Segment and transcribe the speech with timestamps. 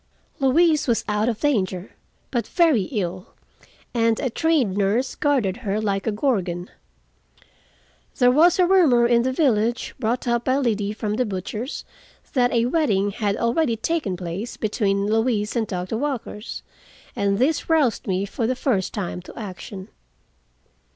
[0.39, 1.91] Louise was out of danger,
[2.31, 3.35] but very ill,
[3.93, 6.71] and a trained nurse guarded her like a gorgon.
[8.17, 11.85] There was a rumor in the village, brought up by Liddy from the butcher's,
[12.33, 16.39] that a wedding had already taken place between Louise and Doctor Walker
[17.15, 19.87] and this roused me for the first time to action.